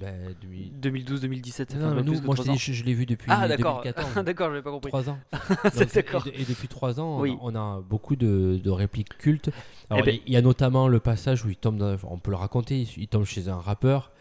Ben, 0.00 0.14
demi- 0.40 0.70
2012 0.80 1.22
2017 1.22 1.72
ça 1.72 1.76
fait 1.76 1.82
Non, 1.82 2.04
nous, 2.04 2.20
moi 2.22 2.36
je, 2.36 2.84
l'ai 2.84 2.94
vu 2.94 3.04
depuis 3.04 3.28
Ah 3.32 3.48
d'accord. 3.48 3.82
2014. 3.82 4.24
d'accord, 4.24 4.48
j'avais 4.50 4.62
pas 4.62 4.70
compris. 4.70 4.90
Trois 4.92 5.08
ans. 5.10 5.18
C'est 5.72 5.78
Donc, 5.86 5.94
d'accord. 5.94 6.26
Et, 6.28 6.42
et 6.42 6.44
depuis 6.44 6.68
trois 6.68 7.00
ans, 7.00 7.18
on, 7.20 7.24
a, 7.24 7.36
on 7.40 7.54
a 7.56 7.80
beaucoup 7.80 8.14
de, 8.14 8.60
de 8.62 8.70
répliques 8.70 9.18
cultes. 9.18 9.50
Alors, 9.90 10.04
Eh 10.06 10.12
ben- 10.12 10.20
il 10.24 10.32
y 10.32 10.36
a 10.36 10.42
notamment 10.42 10.86
le 10.86 11.00
passage 11.00 11.44
où 11.44 11.48
il 11.48 11.56
tombe, 11.56 11.78
dans- 11.78 11.96
on 12.04 12.18
peut 12.18 12.30
le 12.30 12.36
raconter, 12.36 12.82
il, 12.82 12.88
il 12.96 13.08
tombe 13.08 13.24
chez 13.24 13.48
un 13.48 13.56
rappeur 13.56 14.12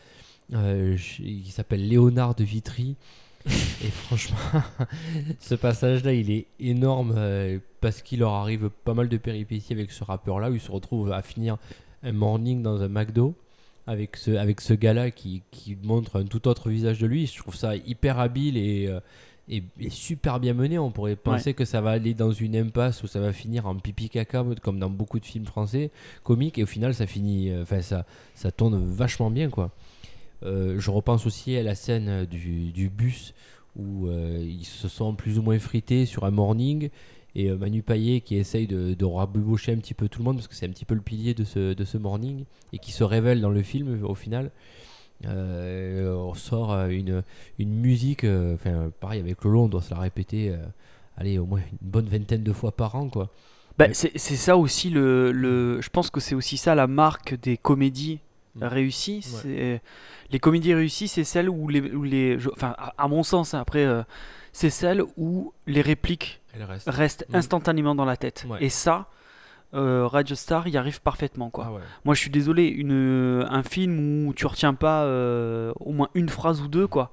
euh, 0.56 0.98
qui 0.98 1.52
s'appelle 1.52 1.88
Léonard 1.88 2.34
de 2.34 2.44
Vitry. 2.44 2.96
et 3.46 3.90
franchement, 3.90 4.38
ce 5.40 5.56
passage-là, 5.56 6.14
il 6.14 6.32
est 6.32 6.48
énorme 6.60 7.14
euh, 7.16 7.60
parce 7.82 8.02
qu'il 8.02 8.20
leur 8.20 8.34
arrive 8.34 8.70
pas 8.84 8.94
mal 8.94 9.08
de 9.10 9.18
péripéties 9.18 9.74
avec 9.74 9.92
ce 9.92 10.04
rappeur-là 10.04 10.50
où 10.50 10.56
il 10.56 10.62
se 10.62 10.72
retrouve 10.72 11.12
à 11.12 11.22
finir 11.22 11.58
un 12.04 12.12
morning 12.12 12.62
dans 12.62 12.82
un 12.82 12.90
McDo 12.90 13.36
avec 13.88 14.18
ce, 14.18 14.32
avec 14.32 14.60
ce 14.62 14.74
gars-là 14.74 15.12
qui, 15.12 15.44
qui 15.50 15.78
montre 15.82 16.20
un 16.20 16.26
tout 16.26 16.48
autre 16.48 16.70
visage 16.70 17.00
de 17.00 17.08
lui. 17.08 17.26
Je 17.26 17.38
trouve 17.38 17.56
ça 17.56 17.76
hyper 17.76 18.20
habile 18.20 18.58
et, 18.58 18.88
euh, 18.88 19.00
et, 19.50 19.64
et 19.80 19.90
super 19.90 20.40
bien 20.40 20.54
mené. 20.54 20.78
On 20.78 20.92
pourrait 20.92 21.16
penser 21.16 21.54
que 21.54 21.64
ça 21.66 21.80
va 21.80 21.92
aller 21.92 22.14
dans 22.14 22.32
une 22.32 22.56
impasse 22.56 23.02
où 23.04 23.08
ça 23.08 23.20
va 23.20 23.32
finir 23.32 23.66
en 23.66 23.76
pipi 23.76 24.10
caca, 24.10 24.44
comme 24.62 24.80
dans 24.80 24.90
beaucoup 24.90 25.20
de 25.20 25.26
films 25.26 25.46
français 25.46 25.90
comiques, 26.24 26.58
et 26.58 26.64
au 26.64 26.68
final, 26.68 26.94
ça 26.94 27.08
finit, 27.08 27.50
euh, 27.50 27.64
enfin, 27.64 27.82
ça, 27.82 28.06
ça 28.36 28.52
tourne 28.52 28.78
vachement 28.92 29.32
bien, 29.32 29.50
quoi. 29.50 29.72
Euh, 30.44 30.80
je 30.80 30.92
repense 30.92 31.26
aussi 31.26 31.56
à 31.58 31.64
la 31.64 31.76
scène 31.76 32.26
du, 32.26 32.72
du 32.72 32.90
bus 32.90 33.34
où 33.76 34.08
euh, 34.08 34.44
ils 34.44 34.66
se 34.66 34.88
sont 34.88 35.16
plus 35.16 35.40
ou 35.40 35.42
moins 35.42 35.60
frités 35.60 36.06
sur 36.06 36.26
un 36.26 36.32
morning 36.32 36.90
et 37.36 37.50
euh, 37.50 37.58
Manu 37.58 37.84
Payet 37.84 38.22
qui 38.22 38.36
essaye 38.36 38.68
de, 38.68 38.94
de 38.94 39.06
un 39.06 39.78
petit 39.78 39.94
peu 39.94 40.10
tout 40.10 40.20
le 40.20 40.26
monde 40.26 40.38
parce 40.38 40.48
que 40.48 40.56
c'est 40.56 40.66
un 40.66 40.72
petit 40.72 40.86
peu 40.86 40.96
le 40.96 41.02
pilier 41.02 41.34
de 41.34 41.44
ce, 41.44 41.74
de 41.74 41.86
ce 41.86 41.98
morning 41.98 42.46
et 42.74 42.80
qui 42.80 42.92
se 42.92 43.04
révèle 43.04 43.42
dans 43.42 43.52
le 43.52 43.62
film 43.62 44.04
au 44.04 44.16
final. 44.16 44.52
Euh, 45.26 46.14
on 46.16 46.34
sort 46.34 46.74
euh, 46.74 46.90
une, 46.90 47.24
une 47.58 47.74
musique, 47.74 48.24
euh, 48.24 48.56
pareil 49.00 49.20
avec 49.20 49.44
Lolo, 49.44 49.64
on 49.64 49.68
doit 49.68 49.82
se 49.82 49.92
la 49.92 50.00
répéter, 50.00 50.50
euh, 50.50 50.58
allez 51.16 51.40
au 51.40 51.46
moins 51.46 51.62
une 51.72 51.90
bonne 51.90 52.08
vingtaine 52.08 52.44
de 52.44 52.54
fois 52.54 52.76
par 52.76 52.96
an 52.96 53.10
quoi. 53.10 53.32
Bah, 53.78 53.88
c'est 53.94 54.18
ça 54.18 54.58
aussi 54.58 54.90
le, 54.90 55.32
le 55.32 55.82
je 55.82 55.90
pense 55.90 56.10
que 56.10 56.20
c'est 56.20 56.34
aussi 56.34 56.58
ça 56.58 56.74
la 56.74 56.88
marque 56.88 57.40
des 57.40 57.58
comédies 57.58 58.20
Mm. 58.62 58.64
réussies. 58.66 59.22
C'est 59.22 59.82
les 60.32 60.40
comédies 60.40 60.74
réussies, 60.74 61.08
c'est 61.08 61.24
celles 61.24 61.50
où 61.50 61.68
les, 61.70 61.82
où 61.94 62.04
les 62.04 62.38
je- 62.40 62.50
enfin 62.50 62.76
à, 62.78 62.94
à 62.98 63.08
mon 63.08 63.24
sens 63.24 63.54
hein, 63.54 63.60
après 63.60 63.86
euh, 63.86 64.04
c'est 64.52 64.70
celles 64.70 65.04
où 65.18 65.54
les 65.68 65.82
répliques 65.82 66.42
restent 66.88 67.26
Mm. 67.30 67.36
instantanément 67.36 67.96
dans 67.96 68.06
la 68.06 68.18
tête. 68.18 68.46
Ouais. 68.50 68.58
Et 68.64 68.70
ça, 68.70 69.08
euh, 69.74 70.08
Radio 70.08 70.36
Star 70.36 70.68
y 70.68 70.78
arrive 70.78 71.02
parfaitement 71.02 71.50
quoi. 71.50 71.66
Ah 71.68 71.74
ouais. 71.74 71.82
Moi, 72.06 72.16
je 72.16 72.22
suis 72.22 72.30
désolé, 72.32 72.66
une, 72.68 73.46
un 73.50 73.64
film 73.64 74.26
où 74.28 74.34
tu 74.34 74.48
retiens 74.48 74.74
pas 74.74 75.04
euh, 75.04 75.74
au 75.80 75.92
moins 75.92 76.10
une 76.16 76.30
phrase 76.30 76.62
ou 76.62 76.68
deux, 76.68 76.88
quoi. 76.88 77.12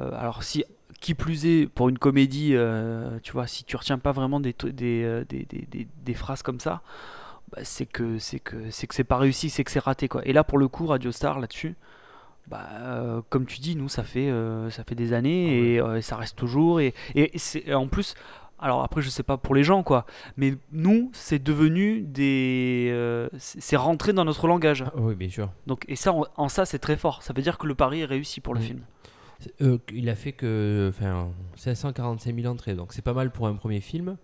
Euh, 0.00 0.10
alors, 0.18 0.42
si, 0.42 0.64
qui 1.00 1.14
plus 1.14 1.44
est, 1.46 1.66
pour 1.66 1.88
une 1.90 1.98
comédie, 1.98 2.56
tu 3.22 3.32
vois, 3.32 3.46
si 3.46 3.64
tu 3.64 3.76
retiens 3.76 3.98
pas 3.98 4.12
vraiment 4.12 4.40
des, 4.40 4.54
des, 4.64 5.24
des, 5.28 5.44
des- 5.46 5.86
des 6.04 6.14
phrases 6.14 6.42
comme 6.42 6.58
ça, 6.58 6.80
bah, 7.54 7.62
c'est 7.64 7.86
que 7.86 8.18
c'est 8.18 8.40
que 8.40 8.70
c'est 8.70 8.86
que 8.86 8.94
c'est 8.94 9.04
pas 9.04 9.18
réussi, 9.18 9.50
c'est 9.50 9.64
que 9.64 9.70
c'est 9.70 9.78
raté, 9.82 10.08
quoi. 10.08 10.26
Et 10.26 10.32
là, 10.32 10.44
pour 10.44 10.58
le 10.58 10.68
coup, 10.68 10.86
Radio 10.86 11.12
Star, 11.12 11.38
là-dessus, 11.40 11.74
bah, 12.48 12.66
euh, 12.72 13.22
comme 13.30 13.46
tu 13.46 13.60
dis, 13.60 13.76
nous, 13.76 13.88
ça 13.88 14.02
fait, 14.02 14.28
euh, 14.30 14.70
ça 14.70 14.84
fait 14.84 14.94
des 14.94 15.12
années 15.12 15.72
et 15.74 15.80
euh, 15.80 16.00
ça 16.02 16.16
reste 16.16 16.36
toujours. 16.36 16.80
Et, 16.80 16.94
et, 17.14 17.30
c'est- 17.38 17.64
et 17.66 17.74
en 17.74 17.86
plus, 17.86 18.14
alors 18.58 18.82
après, 18.82 19.02
je 19.02 19.08
sais 19.10 19.22
pas 19.22 19.36
pour 19.36 19.54
les 19.54 19.64
gens, 19.64 19.82
quoi, 19.82 20.06
mais 20.36 20.54
nous, 20.72 21.10
c'est 21.12 21.42
devenu 21.42 22.00
des. 22.02 23.28
c'est 23.38 23.76
rentré 23.76 24.12
dans 24.12 24.24
notre 24.24 24.46
langage. 24.46 24.84
Ah 24.86 24.92
oui, 24.96 25.14
bien 25.14 25.28
sûr. 25.28 25.50
Donc, 25.66 25.84
et 25.88 25.96
ça, 25.96 26.12
en, 26.12 26.24
en 26.36 26.48
ça, 26.48 26.64
c'est 26.64 26.78
très 26.78 26.96
fort. 26.96 27.22
Ça 27.22 27.32
veut 27.34 27.42
dire 27.42 27.58
que 27.58 27.66
le 27.66 27.74
pari 27.74 28.00
est 28.00 28.04
réussi 28.06 28.40
pour 28.40 28.54
le 28.54 28.60
film. 28.60 28.80
Il 29.92 30.08
a 30.08 30.14
fait 30.14 30.32
que 30.32 30.90
enfin 30.94 31.28
545 31.56 32.34
000 32.34 32.46
entrées, 32.52 32.74
donc 32.74 32.92
c'est 32.94 33.02
pas 33.02 33.12
mal 33.12 33.30
pour 33.30 33.46
un 33.46 33.54
premier 33.54 33.80
film. 33.80 34.16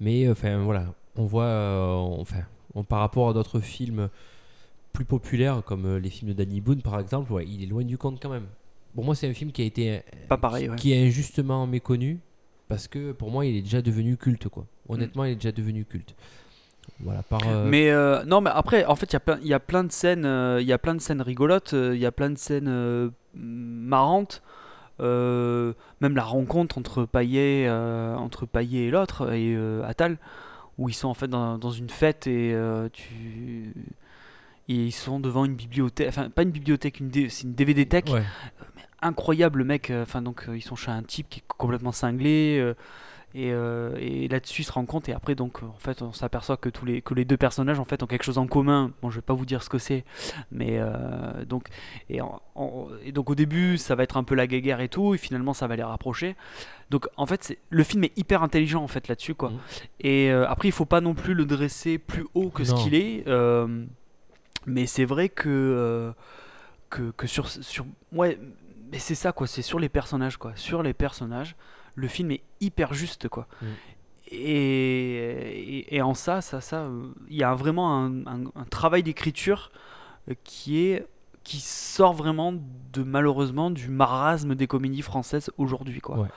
Mais 0.00 0.28
enfin 0.30 0.58
voilà, 0.58 0.86
on 1.16 1.24
voit, 1.24 1.46
on- 1.46 2.20
enfin, 2.20 2.42
par 2.84 3.00
rapport 3.00 3.28
à 3.28 3.32
d'autres 3.32 3.60
films 3.60 4.08
plus 4.92 5.04
populaires 5.04 5.62
comme 5.64 5.86
euh, 5.86 5.98
les 5.98 6.10
films 6.10 6.32
de 6.32 6.36
Danny 6.36 6.60
Boone 6.60 6.82
par 6.82 6.98
exemple, 6.98 7.32
ouais, 7.32 7.46
il 7.46 7.62
est 7.62 7.66
loin 7.66 7.84
du 7.84 7.98
compte 7.98 8.20
quand 8.20 8.30
même. 8.30 8.46
Pour 8.94 9.04
moi, 9.04 9.14
c'est 9.14 9.28
un 9.28 9.34
film 9.34 9.52
qui 9.52 9.62
a 9.62 9.64
été 9.64 9.96
euh, 9.96 10.00
Pas 10.28 10.38
pareil, 10.38 10.64
qui, 10.64 10.70
ouais. 10.70 10.76
qui 10.76 10.92
est 10.92 11.06
injustement 11.06 11.66
méconnu 11.66 12.20
parce 12.68 12.88
que 12.88 13.12
pour 13.12 13.30
moi, 13.30 13.46
il 13.46 13.56
est 13.56 13.62
déjà 13.62 13.82
devenu 13.82 14.16
culte 14.16 14.48
quoi. 14.48 14.66
Honnêtement, 14.88 15.24
il 15.24 15.32
est 15.32 15.36
déjà 15.36 15.52
devenu 15.52 15.84
culte. 15.84 16.14
Voilà, 17.00 17.22
par 17.22 17.40
euh, 17.46 17.64
Mm. 17.64 17.68
Mais 17.68 17.90
euh, 17.90 18.24
non, 18.24 18.40
mais 18.40 18.50
après, 18.52 18.84
en 18.84 18.96
fait, 18.96 19.12
il 19.12 19.48
y 19.48 19.54
a 19.54 19.60
plein, 19.60 19.84
de 19.84 19.92
scènes, 19.92 20.24
euh, 20.24 20.60
il 20.60 20.66
y 20.66 20.72
a 20.72 20.78
plein 20.78 20.94
de 20.94 21.00
scènes 21.00 21.22
rigolotes, 21.22 21.72
il 21.72 21.98
y 21.98 22.06
a 22.06 22.12
plein 22.12 22.30
de 22.30 22.38
scènes 22.38 23.12
marrantes. 23.34 24.42
même 24.98 26.16
la 26.16 26.24
rencontre 26.24 26.78
entre 26.78 27.04
Payet, 27.04 27.70
entre 27.70 28.46
Payet 28.46 28.86
et 28.86 28.90
l'autre 28.90 29.32
et 29.32 29.56
Attal, 29.84 30.18
où 30.78 30.88
ils 30.88 30.94
sont 30.94 31.08
en 31.08 31.14
fait 31.14 31.28
dans, 31.28 31.58
dans 31.58 31.70
une 31.70 31.90
fête 31.90 32.26
et 32.26 32.52
euh, 32.54 32.88
tu, 32.92 33.74
et 34.68 34.74
ils 34.74 34.92
sont 34.92 35.18
devant 35.18 35.44
une 35.44 35.54
bibliothèque, 35.54 36.08
enfin 36.08 36.30
pas 36.30 36.42
une 36.42 36.50
bibliothèque, 36.50 37.00
une 37.00 37.10
c'est 37.28 37.44
une 37.44 37.54
DVD 37.54 37.84
tech. 37.86 38.04
ouais. 38.10 38.22
incroyable 39.02 39.60
le 39.60 39.64
mec 39.64 39.90
euh, 39.90 40.02
enfin 40.02 40.22
donc 40.22 40.48
euh, 40.48 40.56
ils 40.56 40.62
sont 40.62 40.76
chez 40.76 40.90
un 40.90 41.02
type 41.02 41.28
qui 41.28 41.40
est 41.40 41.44
complètement 41.46 41.92
cinglé 41.92 42.58
euh, 42.60 42.74
et, 43.34 43.52
euh, 43.52 43.94
et 44.00 44.26
là-dessus 44.28 44.62
ils 44.62 44.64
se 44.64 44.72
rendent 44.72 44.86
compte 44.86 45.08
et 45.08 45.12
après 45.12 45.34
donc 45.34 45.62
en 45.62 45.76
fait 45.78 46.00
on 46.02 46.12
s'aperçoit 46.12 46.56
que 46.56 46.68
tous 46.70 46.84
les 46.86 47.02
que 47.02 47.12
les 47.14 47.24
deux 47.26 47.36
personnages 47.36 47.78
en 47.78 47.84
fait 47.84 48.02
ont 48.02 48.06
quelque 48.06 48.22
chose 48.24 48.38
en 48.38 48.46
commun. 48.46 48.90
Bon 49.02 49.10
je 49.10 49.16
vais 49.16 49.22
pas 49.22 49.34
vous 49.34 49.44
dire 49.44 49.62
ce 49.62 49.68
que 49.68 49.78
c'est 49.78 50.04
mais 50.50 50.78
euh, 50.78 51.44
donc 51.44 51.68
et, 52.08 52.20
en- 52.22 52.40
en- 52.54 52.88
et 53.04 53.12
donc 53.12 53.28
au 53.30 53.34
début 53.34 53.76
ça 53.78 53.94
va 53.94 54.02
être 54.02 54.16
un 54.16 54.24
peu 54.24 54.34
la 54.34 54.46
guéguerre 54.46 54.80
et 54.80 54.88
tout 54.88 55.14
et 55.14 55.18
finalement 55.18 55.52
ça 55.52 55.66
va 55.66 55.76
les 55.76 55.82
rapprocher. 55.82 56.36
Donc 56.90 57.06
en 57.18 57.26
fait 57.26 57.58
le 57.68 57.84
film 57.84 58.04
est 58.04 58.16
hyper 58.18 58.42
intelligent 58.42 58.82
en 58.82 58.88
fait 58.88 59.08
là-dessus 59.08 59.34
quoi. 59.34 59.50
Mhm. 59.50 59.58
et 60.00 60.30
euh, 60.32 60.48
après 60.48 60.68
il 60.68 60.72
faut 60.72 60.86
pas 60.86 61.00
non 61.02 61.14
plus 61.14 61.34
le 61.34 61.44
dresser 61.44 61.98
plus 61.98 62.26
haut 62.34 62.48
que 62.50 62.64
ce 62.64 62.72
qu'il 62.74 62.94
est 62.94 63.24
mais 64.66 64.86
c'est 64.86 65.04
vrai 65.04 65.28
que 65.28 66.12
que, 66.90 67.10
que 67.10 67.26
sur, 67.26 67.48
sur 67.48 67.84
ouais 68.12 68.38
mais 68.90 68.98
c'est 68.98 69.14
ça 69.14 69.32
quoi 69.32 69.46
c'est 69.46 69.62
sur 69.62 69.78
les 69.78 69.88
personnages 69.90 70.38
quoi 70.38 70.52
sur 70.56 70.82
les 70.82 70.94
personnages 70.94 71.54
le 72.04 72.08
film 72.08 72.30
est 72.30 72.42
hyper 72.60 72.94
juste 72.94 73.28
quoi 73.28 73.46
Mm. 73.62 73.66
et, 74.30 75.78
et, 75.78 75.96
et 75.96 76.02
en 76.02 76.14
ça 76.14 76.40
ça 76.40 76.60
ça 76.60 76.88
il 77.28 77.36
y 77.36 77.42
a 77.42 77.54
vraiment 77.54 77.88
un, 78.04 78.26
un- 78.26 78.44
un 78.54 78.64
travail 78.70 79.02
d'écriture 79.02 79.70
euh, 80.30 80.34
qui 80.44 80.78
est 80.84 81.06
qui 81.44 81.60
sort 81.60 82.12
vraiment 82.12 82.52
de 82.52 83.02
malheureusement 83.02 83.70
du 83.70 83.88
marasme 83.88 84.54
des 84.54 84.66
comédies 84.66 85.00
françaises 85.02 85.50
aujourd'hui 85.56 86.00
quoi 86.00 86.18
Ouais. 86.18 86.28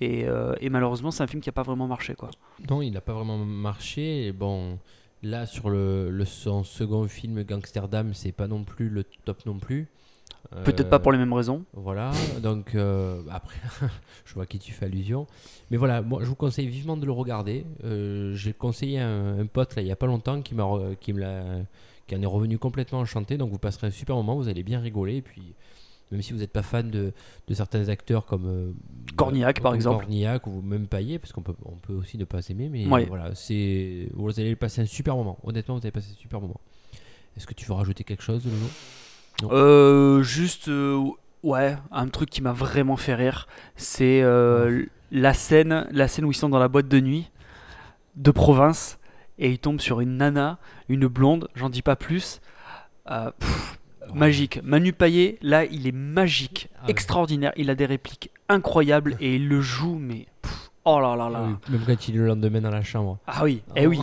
et, 0.00 0.24
euh, 0.26 0.54
et 0.60 0.70
malheureusement 0.70 1.10
c'est 1.10 1.22
un 1.22 1.26
film 1.26 1.42
qui 1.42 1.50
a 1.50 1.52
pas 1.52 1.62
vraiment 1.62 1.86
marché 1.86 2.14
quoi 2.14 2.30
Non, 2.70 2.80
il 2.80 2.92
n'a 2.92 3.02
pas 3.02 3.12
vraiment 3.12 3.36
marché. 3.36 4.26
Et 4.28 4.32
bon, 4.32 4.78
là, 5.22 5.44
sur 5.44 5.68
le, 5.68 6.08
le- 6.10 6.24
son 6.24 6.64
second 6.64 7.06
film, 7.06 7.42
Gangsterdam, 7.42 8.14
c'est 8.14 8.32
pas 8.32 8.46
non 8.48 8.64
plus 8.64 8.88
le 8.88 9.04
top 9.26 9.44
non 9.44 9.58
plus. 9.58 9.88
Peut-être 10.64 10.88
pas 10.88 10.98
pour 10.98 11.12
les 11.12 11.18
mêmes 11.18 11.32
raisons 11.32 11.64
Voilà, 11.74 12.10
donc 12.42 12.74
euh, 12.74 13.20
après, 13.30 13.56
je 14.24 14.34
vois 14.34 14.44
à 14.44 14.46
qui 14.46 14.58
tu 14.58 14.72
fais 14.72 14.86
allusion. 14.86 15.26
Mais 15.70 15.76
voilà, 15.76 16.02
moi 16.02 16.20
je 16.22 16.28
vous 16.28 16.34
conseille 16.36 16.68
vivement 16.68 16.96
de 16.96 17.04
le 17.06 17.12
regarder. 17.12 17.64
Euh, 17.84 18.34
J'ai 18.34 18.52
conseillé 18.52 19.00
à 19.00 19.08
un, 19.08 19.40
un 19.40 19.46
pote 19.46 19.74
là, 19.76 19.82
il 19.82 19.88
y 19.88 19.92
a 19.92 19.96
pas 19.96 20.06
longtemps 20.06 20.40
qui, 20.42 20.54
qui, 21.00 21.12
me 21.12 21.20
l'a, 21.20 21.42
qui 22.06 22.14
en 22.16 22.22
est 22.22 22.26
revenu 22.26 22.58
complètement 22.58 23.00
enchanté. 23.00 23.36
Donc 23.36 23.50
vous 23.50 23.58
passerez 23.58 23.88
un 23.88 23.90
super 23.90 24.16
moment, 24.16 24.36
vous 24.36 24.48
allez 24.48 24.62
bien 24.62 24.80
rigoler. 24.80 25.16
Et 25.16 25.22
puis, 25.22 25.42
même 26.12 26.22
si 26.22 26.32
vous 26.32 26.38
n'êtes 26.38 26.52
pas 26.52 26.62
fan 26.62 26.88
de, 26.88 27.12
de 27.48 27.54
certains 27.54 27.88
acteurs 27.88 28.24
comme 28.26 28.46
euh, 28.46 28.72
Cornillac, 29.16 29.60
par 29.60 29.74
exemple. 29.74 30.04
Cornillac 30.04 30.46
ou 30.46 30.62
même 30.62 30.86
Payet, 30.86 31.18
parce 31.18 31.32
qu'on 31.32 31.42
peut, 31.42 31.54
on 31.64 31.74
peut 31.74 31.94
aussi 31.94 32.16
ne 32.16 32.24
pas 32.24 32.42
s'aimer, 32.42 32.68
mais 32.68 32.86
Ouais. 32.86 33.06
voilà, 33.06 33.34
c'est, 33.34 34.08
vous 34.14 34.30
allez 34.38 34.54
passer 34.54 34.80
un 34.82 34.86
super 34.86 35.16
moment. 35.16 35.36
Honnêtement, 35.42 35.74
vous 35.74 35.80
allez 35.82 35.90
passer 35.90 36.12
un 36.12 36.16
super 36.20 36.40
moment. 36.40 36.60
Est-ce 37.36 37.46
que 37.48 37.54
tu 37.54 37.66
veux 37.66 37.72
rajouter 37.74 38.04
quelque 38.04 38.22
chose, 38.22 38.44
Lolo. 38.44 38.56
Euh, 39.44 40.22
juste, 40.22 40.68
euh, 40.68 41.02
ouais, 41.42 41.76
un 41.90 42.08
truc 42.08 42.30
qui 42.30 42.42
m'a 42.42 42.52
vraiment 42.52 42.96
fait 42.96 43.14
rire, 43.14 43.46
c'est 43.76 44.22
euh, 44.22 44.84
la 45.10 45.34
scène, 45.34 45.86
la 45.90 46.08
scène 46.08 46.24
où 46.24 46.30
ils 46.30 46.36
sont 46.36 46.48
dans 46.48 46.58
la 46.58 46.68
boîte 46.68 46.88
de 46.88 47.00
nuit 47.00 47.30
de 48.16 48.30
province 48.30 48.98
et 49.38 49.50
ils 49.50 49.58
tombent 49.58 49.80
sur 49.80 50.00
une 50.00 50.16
nana, 50.16 50.58
une 50.88 51.06
blonde, 51.06 51.48
j'en 51.54 51.68
dis 51.68 51.82
pas 51.82 51.96
plus. 51.96 52.40
Euh, 53.10 53.30
pff, 53.38 53.78
magique. 54.14 54.60
Manu 54.64 54.92
Payet, 54.92 55.38
là, 55.42 55.64
il 55.66 55.86
est 55.86 55.92
magique, 55.92 56.68
Ah 56.78 56.84
ouais. 56.84 56.90
extraordinaire. 56.90 57.52
Il 57.56 57.68
a 57.70 57.74
des 57.74 57.86
répliques 57.86 58.30
incroyables 58.48 59.16
et 59.20 59.36
il 59.36 59.48
le 59.48 59.60
joue, 59.60 59.96
mais 60.00 60.26
oh 60.86 60.98
là 61.00 61.14
là 61.16 61.28
là. 61.28 61.40
Ah 61.42 61.48
oui, 61.48 61.72
Même 61.72 61.82
quand 61.86 62.08
il 62.08 62.14
est 62.14 62.18
le 62.18 62.26
lendemain 62.28 62.60
dans 62.62 62.70
la 62.70 62.82
chambre. 62.82 63.18
Ah 63.26 63.44
oui, 63.44 63.62
eh 63.76 63.86
oui. 63.86 64.00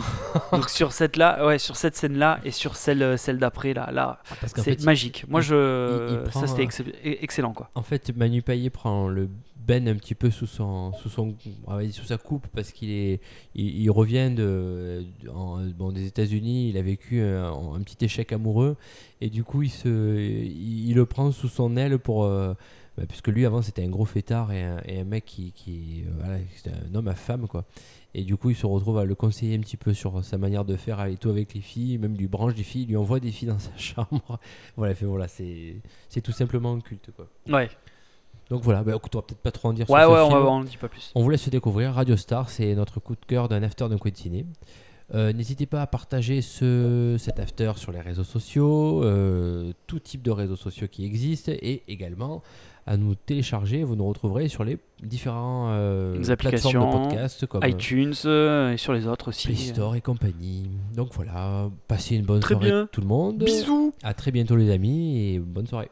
Donc 0.52 0.70
sur 0.70 0.92
cette 0.92 1.16
là, 1.16 1.44
ouais, 1.46 1.58
sur 1.58 1.74
cette 1.76 1.96
scène 1.96 2.16
là 2.16 2.38
et 2.44 2.50
sur 2.52 2.76
celle 2.76 3.18
celle 3.18 3.38
d'après 3.38 3.74
là, 3.74 3.90
là, 3.90 4.20
qu'en 4.54 4.62
c'est 4.62 4.84
magique. 4.84 5.24
Moi 5.28 5.40
je, 5.40 6.08
il- 6.10 6.12
il 6.14 6.22
prend, 6.30 6.40
ça 6.40 6.46
c'était 6.46 6.62
euh, 6.82 6.90
e- 7.14 7.18
excellent 7.22 7.52
quoi. 7.52 7.70
En 7.74 7.82
fait, 7.82 8.16
Manu 8.16 8.42
Payet 8.42 8.70
prend 8.70 9.08
le 9.08 9.28
Ben 9.66 9.88
un 9.88 9.94
petit 9.94 10.14
peu 10.14 10.30
sous 10.30 10.46
son, 10.46 10.92
sous 10.92 11.08
son, 11.08 11.34
sous 11.90 12.04
sa 12.04 12.18
coupe 12.18 12.46
parce 12.54 12.70
qu'il 12.70 12.90
est, 12.90 13.20
il, 13.54 13.80
il 13.80 13.90
revient 13.90 14.30
de, 14.30 15.02
en- 15.34 15.62
bon, 15.74 15.90
des 15.90 16.06
États-Unis. 16.06 16.68
Il 16.68 16.76
a 16.76 16.82
vécu 16.82 17.22
un, 17.22 17.50
un 17.74 17.80
petit 17.80 18.04
échec 18.04 18.30
amoureux 18.34 18.76
et 19.22 19.30
du 19.30 19.42
coup, 19.42 19.62
il 19.62 19.70
se, 19.70 19.88
il, 20.18 20.90
il 20.90 20.94
le 20.94 21.06
prend 21.06 21.32
sous 21.32 21.48
son 21.48 21.78
aile 21.78 21.98
pour, 21.98 22.24
euh, 22.24 22.52
bah, 22.96 23.04
puisque 23.08 23.28
lui 23.28 23.44
avant 23.44 23.60
c'était 23.62 23.82
un 23.84 23.88
gros 23.88 24.04
fêtard 24.04 24.52
et 24.52 24.62
un, 24.62 24.80
et 24.84 25.00
un 25.00 25.04
mec 25.04 25.24
qui, 25.24 25.52
qui 25.52 26.04
euh, 26.06 26.10
voilà, 26.18 26.38
c'était 26.56 26.70
un 26.70 26.94
homme 26.94 27.08
à 27.08 27.14
femme 27.14 27.48
quoi. 27.48 27.64
Et 28.16 28.22
du 28.22 28.36
coup, 28.36 28.50
il 28.50 28.54
se 28.56 28.64
retrouve 28.64 28.98
à 28.98 29.04
le 29.04 29.16
conseiller 29.16 29.56
un 29.56 29.60
petit 29.60 29.76
peu 29.76 29.92
sur 29.92 30.24
sa 30.24 30.38
manière 30.38 30.64
de 30.64 30.76
faire 30.76 31.04
et 31.06 31.16
tout 31.16 31.30
avec 31.30 31.52
les 31.52 31.60
filles, 31.60 31.98
même 31.98 32.16
lui 32.16 32.28
branche 32.28 32.54
des 32.54 32.62
filles, 32.62 32.82
il 32.82 32.88
lui 32.90 32.96
envoie 32.96 33.18
des 33.18 33.32
filles 33.32 33.48
dans 33.48 33.58
sa 33.58 33.72
chambre. 33.76 34.38
voilà, 34.76 34.94
fait, 34.94 35.04
voilà, 35.04 35.26
c'est, 35.26 35.76
c'est 36.08 36.20
tout 36.20 36.30
simplement 36.30 36.72
un 36.74 36.80
culte 36.80 37.10
quoi. 37.16 37.26
Ouais, 37.48 37.68
Donc 38.50 38.62
voilà, 38.62 38.84
bah, 38.84 38.92
écoute, 38.94 39.16
on 39.16 39.18
va 39.18 39.22
peut-être 39.22 39.40
pas 39.42 39.50
trop 39.50 39.68
en 39.68 39.72
dire 39.72 39.90
ouais, 39.90 40.02
sur 40.02 40.10
ouais, 40.12 40.18
ce 40.18 40.22
on 40.22 40.28
va 40.30 40.36
film. 40.36 40.46
on 40.46 40.50
en 40.52 40.62
dit 40.64 40.76
pas 40.76 40.88
plus. 40.88 41.10
On 41.16 41.22
vous 41.24 41.30
laisse 41.30 41.48
découvrir 41.48 41.92
Radio 41.94 42.16
Star, 42.16 42.48
c'est 42.50 42.72
notre 42.76 43.00
coup 43.00 43.14
de 43.16 43.24
cœur 43.26 43.48
d'un 43.48 43.64
after 43.64 43.88
d'un 43.88 43.98
ciné. 44.14 44.46
Euh, 45.12 45.32
N'hésitez 45.32 45.66
pas 45.66 45.82
à 45.82 45.86
partager 45.86 46.40
ce, 46.40 47.16
cet 47.18 47.38
after 47.38 47.72
sur 47.76 47.92
les 47.92 48.00
réseaux 48.00 48.24
sociaux, 48.24 49.02
euh, 49.04 49.63
types 50.04 50.22
de 50.22 50.30
réseaux 50.30 50.56
sociaux 50.56 50.86
qui 50.90 51.04
existent 51.04 51.52
et 51.52 51.82
également 51.88 52.42
à 52.86 52.96
nous 52.96 53.14
télécharger. 53.14 53.82
Vous 53.82 53.96
nous 53.96 54.06
retrouverez 54.06 54.48
sur 54.48 54.64
les 54.64 54.78
différents 55.02 55.68
euh, 55.70 56.22
applications, 56.28 56.70
plateformes 56.70 57.02
de 57.02 57.08
podcast 57.08 57.46
comme 57.46 57.64
euh, 57.64 57.68
iTunes 57.68 58.14
euh, 58.26 58.72
et 58.72 58.76
sur 58.76 58.92
les 58.92 59.06
autres 59.06 59.28
aussi. 59.28 59.48
Play 59.48 59.56
Store 59.56 59.96
et 59.96 60.00
compagnie. 60.00 60.70
Donc 60.94 61.12
voilà, 61.12 61.70
passez 61.88 62.16
une 62.16 62.24
bonne 62.24 62.42
soirée 62.42 62.84
tout 62.92 63.00
le 63.00 63.06
monde. 63.06 63.38
Bisous. 63.38 63.94
À 64.02 64.14
très 64.14 64.30
bientôt 64.30 64.56
les 64.56 64.70
amis 64.70 65.34
et 65.34 65.38
bonne 65.38 65.66
soirée. 65.66 65.90